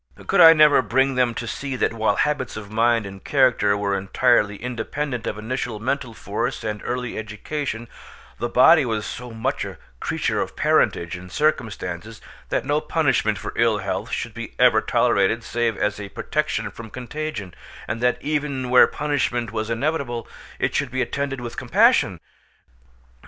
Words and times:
Could 0.25 0.41
I 0.41 0.53
never 0.53 0.81
bring 0.81 1.13
them 1.13 1.35
to 1.35 1.45
see 1.45 1.75
that 1.75 1.93
while 1.93 2.15
habits 2.15 2.57
of 2.57 2.71
mind 2.71 3.05
and 3.05 3.23
character 3.23 3.77
were 3.77 3.95
entirely 3.95 4.55
independent 4.55 5.27
of 5.27 5.37
initial 5.37 5.79
mental 5.79 6.15
force 6.15 6.63
and 6.63 6.81
early 6.83 7.19
education, 7.19 7.87
the 8.39 8.49
body 8.49 8.83
was 8.83 9.05
so 9.05 9.29
much 9.29 9.63
a 9.63 9.77
creature 9.99 10.41
of 10.41 10.55
parentage 10.55 11.15
and 11.15 11.31
circumstances, 11.31 12.19
that 12.49 12.65
no 12.65 12.81
punishment 12.81 13.37
for 13.37 13.53
ill 13.55 13.77
health 13.77 14.09
should 14.09 14.33
be 14.33 14.55
ever 14.57 14.81
tolerated 14.81 15.43
save 15.43 15.77
as 15.77 15.99
a 15.99 16.09
protection 16.09 16.71
from 16.71 16.89
contagion, 16.89 17.53
and 17.87 18.01
that 18.01 18.17
even 18.23 18.71
where 18.71 18.87
punishment 18.87 19.51
was 19.51 19.69
inevitable 19.69 20.27
it 20.57 20.73
should 20.73 20.89
be 20.89 21.03
attended 21.03 21.41
with 21.41 21.57
compassion? 21.57 22.19